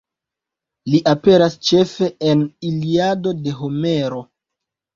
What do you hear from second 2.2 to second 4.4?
en Iliado de Homero.